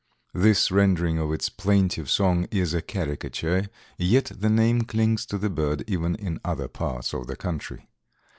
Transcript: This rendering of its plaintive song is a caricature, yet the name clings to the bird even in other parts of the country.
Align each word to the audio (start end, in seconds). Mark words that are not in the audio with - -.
This 0.33 0.71
rendering 0.71 1.19
of 1.19 1.31
its 1.31 1.47
plaintive 1.49 2.09
song 2.09 2.47
is 2.49 2.73
a 2.73 2.81
caricature, 2.81 3.69
yet 3.99 4.31
the 4.35 4.49
name 4.49 4.81
clings 4.81 5.27
to 5.27 5.37
the 5.37 5.47
bird 5.51 5.83
even 5.85 6.15
in 6.15 6.39
other 6.43 6.67
parts 6.67 7.13
of 7.13 7.27
the 7.27 7.35
country. 7.35 7.87